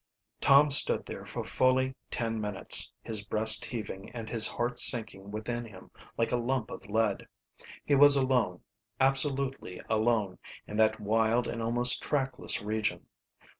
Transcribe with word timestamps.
Tom 0.39 0.71
stood 0.71 1.05
there 1.05 1.27
for 1.27 1.43
fully 1.43 1.93
ten 2.09 2.41
minutes, 2.41 2.91
his 3.03 3.23
breast 3.23 3.65
heaving 3.65 4.09
and 4.13 4.31
his 4.31 4.47
heart 4.47 4.79
sinking 4.79 5.29
within 5.29 5.63
him 5.63 5.91
like 6.17 6.31
a 6.31 6.37
lump 6.37 6.71
of 6.71 6.87
lead. 6.87 7.27
He 7.85 7.93
was 7.93 8.15
alone, 8.15 8.63
absolutely 8.99 9.79
alone, 9.91 10.39
in 10.65 10.75
that 10.77 10.99
wild 10.99 11.45
and 11.47 11.61
almost 11.61 12.01
trackless 12.01 12.63
region. 12.63 13.05